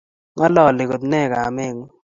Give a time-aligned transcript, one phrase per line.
[0.35, 1.91] Ng'ololi koot nee kameng'ung'?